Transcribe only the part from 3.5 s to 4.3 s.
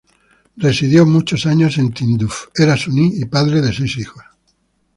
de seis hijos.